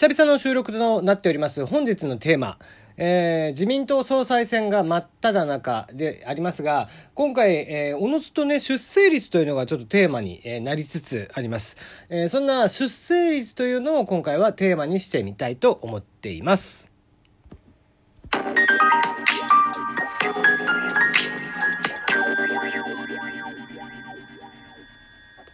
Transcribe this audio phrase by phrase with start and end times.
[0.00, 2.56] 久々の収録となっております本日のテーマ、
[2.96, 11.76] えー、自民党総裁選が真っ只中でありますが、今回、えー、おのずとね、出生率というのがちょっとテーマに、えー、なりつつあります。
[12.10, 16.92] えー、そんな出生率というのを今回はテーマにしてみたいと思っています。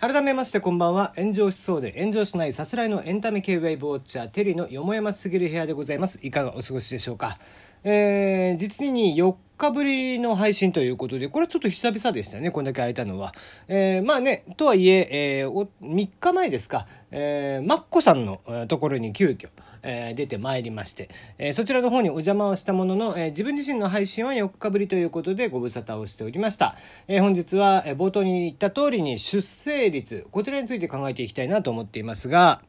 [0.07, 1.14] 改めましてこんばんは。
[1.16, 6.19] 炎上しそうで炎上しないさすらいのエンタメ系ウェイブウォッチャーテリーのよもやますぎる部屋でございます。
[6.20, 7.38] いかがお過ごしでしょうか？
[7.84, 13.34] えー、実に4日ぶりの配信ということで、これちょっと久々でしたね、こんだけ空いたのは。
[13.69, 19.48] えー、まあね、とはいえ、えー、3日前ですか、えー、マッコさんのところに急遽、
[19.83, 26.77] えー、出てまいりまして、えー、そちらの方にお邪魔をしたものの、えー、自分自身の配信は4日ぶりということでご無沙汰をしておりました。
[27.07, 32.62] え、本日は、え、冒頭に言った通りに出生率、こちらについて考えていきたいなと思っていますが、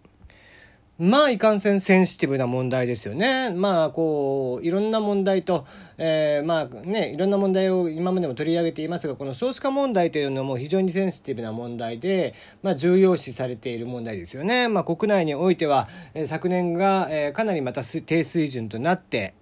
[0.98, 3.50] まあ、いかんせんセンシティブな問題ですよね。
[3.50, 14.70] まあ、こう、いろんな問題と、えー、まあね、いろんな問題を今までも取り上げていますが、この少子化問題というのも非常にセンシティブな問題で、まあ、重要視されている問題ですよね。
[14.70, 19.34] まあ、国内においては、えー、昨年が、えー、かなりまた低水準となって、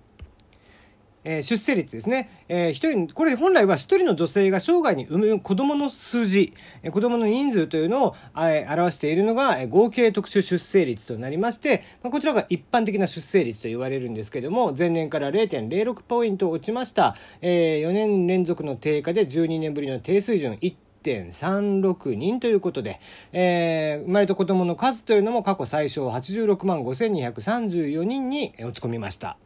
[1.24, 2.30] えー、出生率ですね。
[2.48, 17.16] えー、一人、これ本来は一人の女性が生涯に産む子供の数字、えー、子供の人数というのを、えー、表しているのが、えー、合計特殊出生率となりまして、まあ、こちらが一般的な出生率と言われるんですけども、前年から0.06ポイント落ちました。
[17.42, 23.00] えー、4年連続の低下で12年ぶりの低水準1.36人ということで、
[23.32, 29.38] えー、生まれた子供の数というのも過去最小86万5234人に落ち込みました。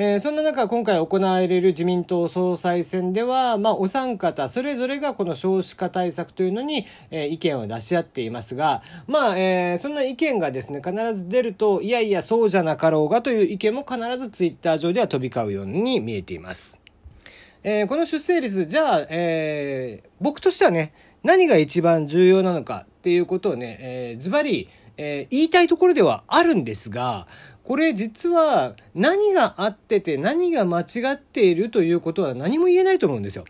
[0.00, 16.80] えー、そんな中、今回行われる自民党総裁選では、まあ、お三方、それぞれがこの少子化対策というのに、えー、意見を出し合っていますが、まあ、えー、そんな意見がですね、必ず出ると、いやいや、そうじゃなかろうがという意見も必ずツイッター上では飛び交うように見えています。
[17.64, 20.92] え、この出生率、じゃあ、え、僕としてはね、
[21.24, 27.26] 何が一番重要なのかっていうことをね、えー、ズバリ、えー、言いたいところではあるんですが、
[27.64, 33.44] これ実は何があってて何が間違っているということは何も言えないと思うんですよ。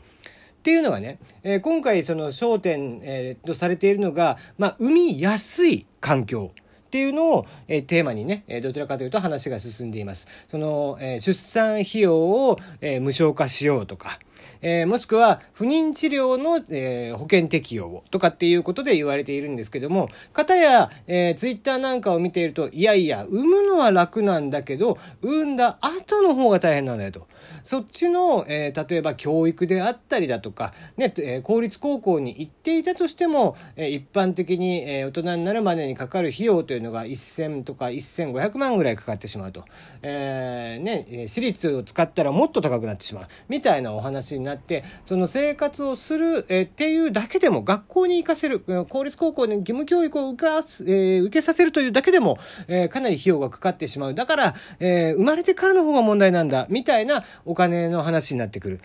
[0.59, 6.53] っていうのがね、えー、今回その焦点、えー、とされているのが、まあ、産みやすい環境。
[6.89, 10.27] っていうのを、えー、テーマにね、えー、どちらかというと話が進んでいます。
[10.51, 14.19] その、えー、出産費用を、え、無償化しようとか、
[14.63, 27.27] えー、もしくは不妊治療の、えー、保険適用をとかっていうことで言われているんですけども、方や、えー、ツイッターなんかを見ていると、いやいや、産むのは楽なんだけど、産んだ後の方が大変なんだよと。
[27.65, 39.65] そっちの、えー、例えば教育であったりだとか、ね、えー、公立高校に行っていたとしても、えー、一般的に、えー、大人になるまでにかかる費用というのが1000とか1500万ぐらいかかってしまうと。
[40.03, 43.27] えー、ね、私立を使ったらもっと高くなってしまう。
[43.49, 58.81] みたいなお話になってその生活をする、えっていうだけでも学校に行かせる公立高校に義務教育を受け,、えー、受けさせるというだけでも、えー、かなり費用がかかってしまうだから、えー、生まれてからの方が問題なんだみたいなお金の話になってくる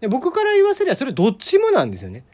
[0.00, 2.24] で僕から言わせりゃそれどっちもなんですよね。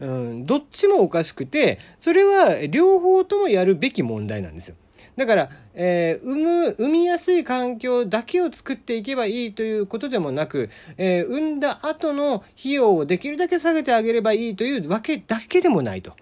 [0.00, 4.76] うん、どっちもおかしくてそれは両方ともやるべき問題なんですよ。
[5.16, 16.14] だから、えー、産む、産みやすい環境だけを作っていけばいいということでもなく、えー、産んだ後の費用をできるだけ下げてあげればいいというわけだけでもないと。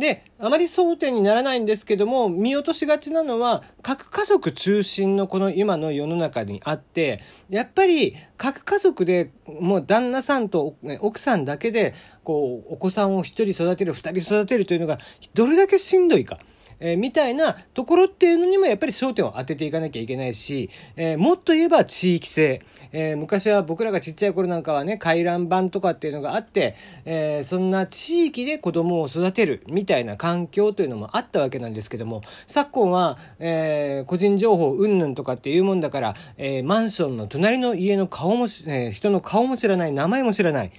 [0.00, 11.94] で、あまり争点にならないんですけども、見落としがちなのは、核家族中心のこの今の世の中にあって、やっぱり核家族でもう旦那さんと奥さんだけで、
[12.24, 14.98] こう、お子さんを一人育てる、二人育てるというのが、
[15.34, 16.38] どれだけしんどいか。
[16.80, 22.62] えー、みたいなところっていうのにもやっぱり焦点を当てていかなきゃいけないし、えー、もっと言えば地域性。
[22.92, 26.74] えー、昔は僕らがちっちゃい頃なんかはね、回覧板とかっていうのがあって、
[27.04, 40.72] え、そんな地域で子供を育てるみたいな環境というのもあったわけなんですけども、昨今は、え、個人情報うんぬんとかっていうもんだから、え、マンションの隣の家の顔も、え、人の顔も知らない、名前も知らない。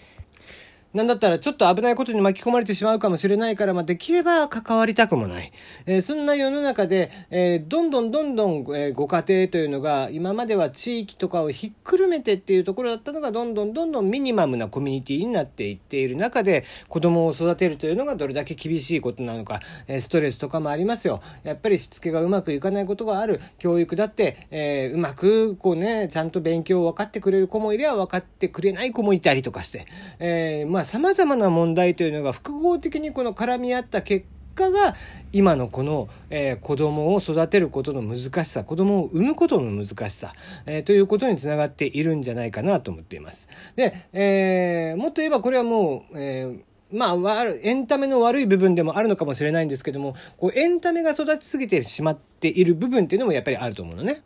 [0.94, 5.52] なんだったらちょっと危ないことに巻き込まれてしまうかもしれないから、まあ、できれば関わりたくもない。
[5.86, 21.22] えー、そんな世の中で、えー、どんどんどんどん、えー、ご家庭というのが、今までは地域とかをひっくるめてっていうところだったのが、どんどんどんどんミニマムなコミュニティになっていっている中で、子供を育てるというのがどれだけ厳しいことなのか、えー、ストレスとかもありますよ。
[21.44, 23.40] やっぱりしつけがうまくいかないことがある。
[23.60, 29.86] 教育だって、えー、うまく、こうね、ちゃんと勉強を分かってくれる子もいれば分かってくれない子もいたりとかして、
[30.20, 34.26] えー、まあ、様々な問題というのが複合的にこの絡み合った結
[34.56, 34.96] 果が
[35.32, 40.34] 今のこの、えー、子供を育てることの難しさ子供を産むことの難しさ、
[40.66, 43.48] えー、ということにつながっているんじゃないかなと思っています。
[43.76, 46.62] で、えー、もっと言えばこれはもう、えー
[46.92, 54.24] まあ、エンタメの悪い部分でもあるのかもしれないんですけども、こう、エンタメが育ちすぎてしまっている部分っていうのもやっぱりあると思うのね。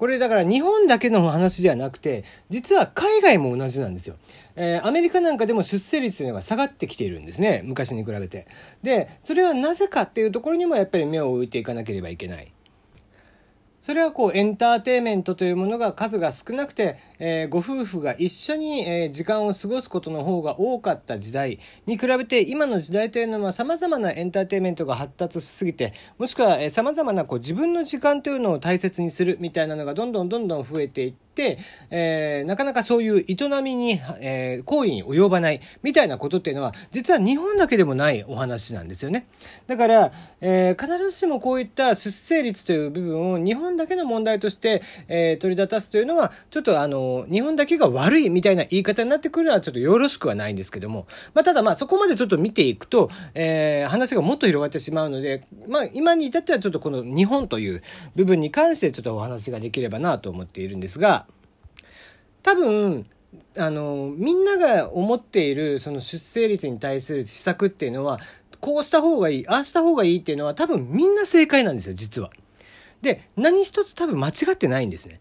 [0.00, 4.16] これだから日本だけの話ではなくて、実は海外も同じなんですよ。
[4.56, 7.60] えー、アメリカなんかでも出生率というのが下がってきているんですね。
[7.66, 8.46] 昔に比べて。
[8.82, 12.50] で、それはなぜかっていうところにもやっぱり目を置いていかなければいけない。
[13.80, 31.29] それはこうエンターテイメントというものが数が少なくて、えー、ご夫婦が一緒に、えー、時間を過ごすことの方が多かった時代に比べて今の時代というのは様々なエンターテイメントが発達しすぎてもしくは、えー、様々なこう自分の時間というのを大切にするみたいなのがどんどんどんどん増えていって、
[31.90, 39.26] えー、なかなかそういう営みに、えー、行為に及ばないみたいなことっていうのは、実は日本だけでもないお話なんですよね。
[39.66, 57.82] だから、えー、必ずしもこういった出生率という部分を日本だけの問題として、えー、取り立たすというのは、ちょっとあの、日本だけが悪いみたいな言い方になってくるのはちょっとよろしくはないんですけども、まあ、ただまあそこまでちょっと見ていくと、えー、話がもっと広がってしまうので、まあ、今に至ってはちょっとこの日本という
[58.16, 61.26] 部分に関してちょっとお話ができればなと思っているんですが、
[62.42, 63.06] 多分
[63.56, 68.18] あのみんなが思っているその出生率に対する施策っていうのは
[68.60, 72.30] こうした方がいいああした方がいいっていうのは多分みんな正解なんですよ実は。
[73.02, 75.20] で何一つ多分間違ってないんですね。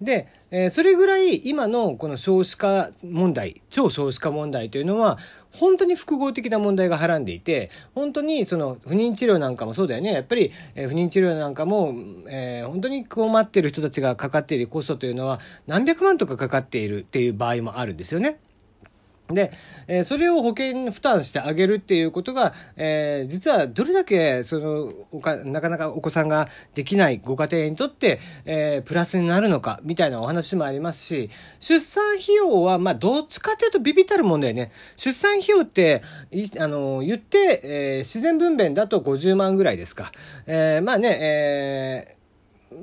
[0.00, 5.18] で、えー、それぐらい今のこの少子化問題超少子化問題というのは
[5.52, 11.94] 本当に複合的な問題がはらんでいて本当にその不妊治療なんかもそうだよねやっぱり、えー、不妊治療なんかも、
[12.28, 18.38] えー、本当に困っている人たちがかかっているコストというのは何百万とかかかっているっていう場合もあるんですよね。
[19.28, 19.52] で、
[19.86, 31.30] えー、それを保険負担してあげるっていうことが、えー、実はどれだけ、その、おか、なかなかお子さんができないご家庭にとって、えー、プラスになるのか、みたいなお話もありますし、
[31.60, 34.72] 出産費用は、まあ、どっちかというとビビたるもんだよね。
[34.96, 40.10] 出産費用って、いあの、言って、え、自然分娩だと50万ぐらいですか。
[40.46, 42.17] え、まあね、え、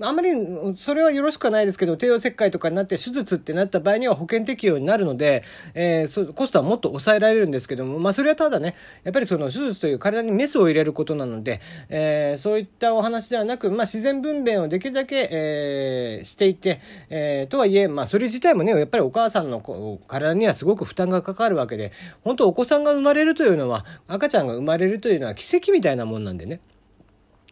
[0.02, 0.30] あまり
[0.78, 5.44] それはよろしくはないですけど、帝王切開とかになって手術ってなった場合には保険適用になるので、
[5.76, 19.62] えー、コストはもっと抑えられるんですけども、まあそれはただね、やっぱりその手術という体にメスを入れることなので、えー、そういったお話ではなく、まあ自然分娩をできるだけ、えー、していて、えー、とはいえ、まあそれ自体もね、やっぱりお母さんの
[20.08, 21.92] 体にはすごく負担がかかるわけで、
[22.24, 26.60] 本当お子さんが生まれるというのは、赤ちゃんが生まれるというのは奇跡みたいなもんなんでね。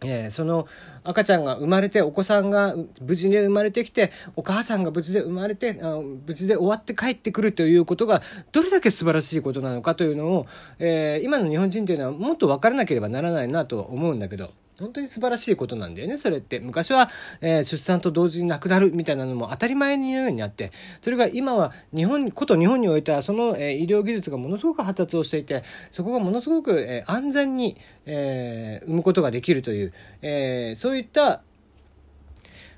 [0.06, 0.68] えー、その
[1.04, 8.22] 赤ちゃんが生まれてお子さんが無事に生まれてきてお母さんが無事で生まれてあ無事で終わって帰ってくるということが
[8.52, 10.48] どれだけ素晴らしいことなのかというのを、
[10.80, 14.52] えー、今の日本人というのはもっと分からなければならないなと思うんだけど。
[14.80, 16.60] 本当に素晴らしいことなんだよね、それって。
[16.60, 17.10] 昔は、
[17.42, 20.72] えー、出産と同時に亡くなるみたいなのも当たり前のようになって、
[21.02, 31.42] それが今は日本、こと日本においては、その、えー、医療技術がものすごく発達をしていて、そこがものすごく、えー、安全に、えー、産むことができるという、えー、そういった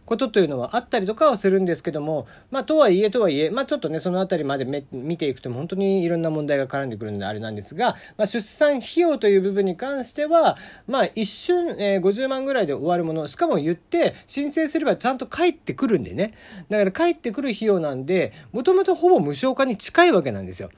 [0.06, 10.58] ことというのはあったりとかはするんですけども、まあ、とはいえとはいえ、まあ、ちょっとね、そのあたりまで見ていくと本当にいろんな問題が絡んでくるのであれなんですが、まあ、出産費用という部分に関しては、
[10.88, 16.34] まあ、一瞬、えー、50万ぐらいで終わるもの、しかも言って申請すればちゃんと返ってくるんでね。
[16.70, 20.70] だから返ってくる費用なんで、もともとほぼ無償化に近いわけなんですよ。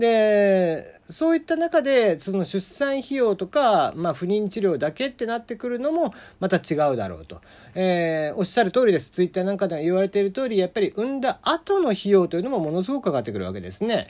[0.00, 7.40] でそういった中でその出産費用とか、まあ、不妊治療だけってなってくるのもまた違うだろうと、
[7.74, 14.08] えー、おっしゃる通りですツイッターなんかでは言われている通りやっぱり産んだ後の費用というのもものすごくかかってくるわけですね。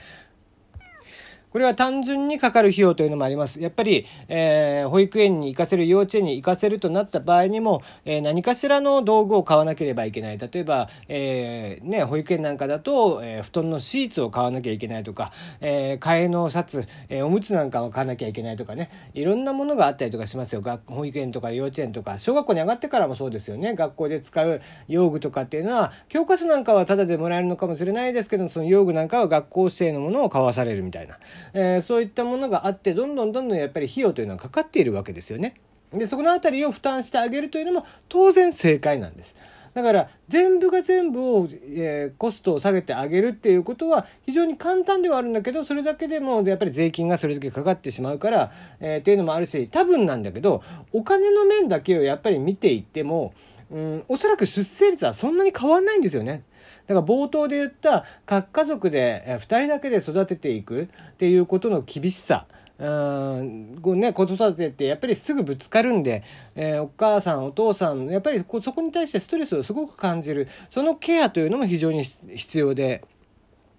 [1.51, 3.59] これは単純にかかる費用というのもあります。
[3.59, 10.37] やっぱり、えー、保育園に行かせる、幼稚園に行かせるとなった場合にも、えー、何かしらの道具を買わなければいけない。
[10.37, 20.61] 例えば、えー、ね、保育園なんかだと、え布団のシーツを買わなきゃいけないとか、え替えのシャツ、えおむつなんかを買わなきゃいけないとかね、いろんなものがあったりとかしますよ。
[20.61, 23.75] 学保育園とか幼稚園とか、小学校に上がってからもそうですよね。
[23.75, 31.17] 学校で使う用具とかっていうのは、教科書なんかはタダでもらえるのかもしれないですけど、その用具なんかは学校指定のものを買わされるみたいな。
[31.53, 35.55] えー、そういったものがあってどんどんどんどんやっぱり費用というのはかかっているわけですよね。
[35.93, 39.35] でそこの辺りを負担してあげるというのも当然正解なんです。
[39.73, 53.33] だから全部が全部を、えー、コストを下げてあげるっていうことは非常に簡単ではあるんだけどそれだけでもやっぱり税金がそれだけかかってしまうから、えー、っていうのもあるし多分なんだけどお金の面だけをやっぱり見ていっても、
[53.71, 56.43] うん、おそらく出生率はそんなに変わんないんですよね。
[56.87, 62.47] だから冒頭で言った核家族で2人だけで育てていくっていうことの厳しさ。
[62.77, 66.23] うんこうね子育てってやっぱりすぐぶつかるんで、
[66.55, 70.47] えー、お母さんお父さんやっぱりこそこに対してストレスをすごく感じる。
[70.69, 73.03] そのケアというのも非常に必要で。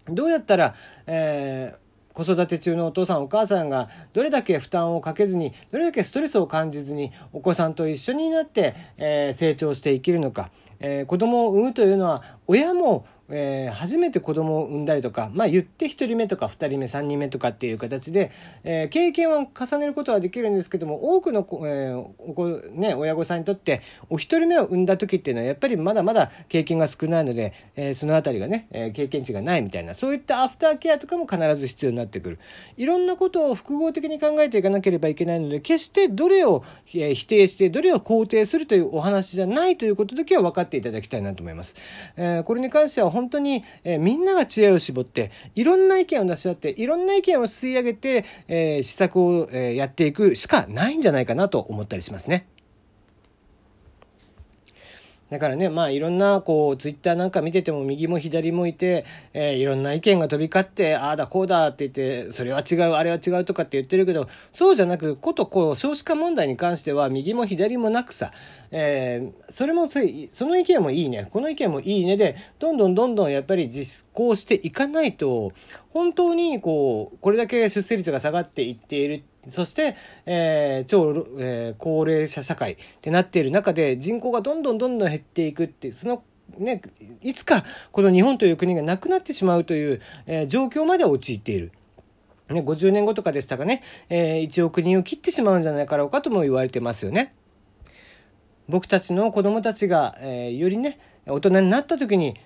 [0.08, 0.74] どうやったら、
[1.06, 1.81] えー
[2.12, 10.50] 子育て中のお父さんお母さんがどれだけ負担をかけずにどれだけストレスを感じずにお子さんと一緒になって、えー、成長して生きるのか、
[10.80, 18.30] えー、子供を産むというのは親もえー、初めて子供を産んだりとか、まあ言って1人目とか2人目、3人目とかっていう形で、
[18.62, 32.38] えー、経験は重ねることはできるんですけども、多くの、えー、ね、親御さんにとって、お一人目を産んだ時っていうのはやっぱりまだまだ経験が少ないので、え、そのあたりがね、え、経験値がないみたいな、そういったアフターケアとかも必ず必要になってくる。
[32.76, 41.74] いろんなことを複合的に考えていかなければいけないので、決してどれを、え、否定して、どれを肯定するというお話じゃないということだけは分かっていただきたいなと思います。
[42.16, 52.46] え、これに関しては本当に、えーみんなが知恵を絞って、いろんな意見を出し合って、いろんな意見を吸い上げて、えー、施策を、え、やっていくしかないんじゃないかなと思ったりしますね。
[55.32, 68.30] だからね、まあいろんな、こう、ツイッターなんか見てても右も左もいて、えー、いろんな意見が飛び交って、ああだこうだって言って、それは違う、あれは違うとかって言ってるけど、そうじゃなく、ことこう、少子化問題に関しては右も左もなくさ、
[68.72, 75.54] えー、それもついその意見もいいね、この意見もいいねで、どんどんどんどんやっぱり実行していかないと、
[75.94, 86.22] 本当にこう、これだけ出生率が下がっていっているってそして、えー、超、えー、高齢者社会ってなっている中で人口がどんどんどんどん減っていくっていう、その
[86.58, 86.82] ね、
[87.22, 91.72] いつかこの日本という国がなくなってしまうという、えー、状況まで陥っている。
[92.50, 97.34] ね、50年後とかでしたかね、えー、1億人を切ってしまうんじゃないかろうかとも言われてますよね。
[98.68, 102.36] 僕たちの子供たちが、えー、よりね、大人になった時に、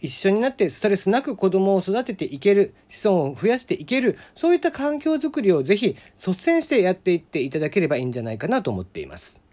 [0.00, 9.49] 一緒になってストレスなく子供を育てていける、子孫を増やしていける、そういった環境づくりをぜひ率先してやっていっていただければいいんじゃないかなと思っています。